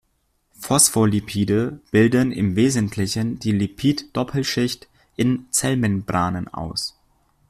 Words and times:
Phospholipide 0.59 1.79
bilden 1.91 2.31
im 2.31 2.55
Wesentlichen 2.55 3.37
die 3.37 3.51
Lipiddoppelschicht 3.51 4.87
in 5.15 5.45
Zellmembranen 5.51 6.47
aus. 6.51 6.95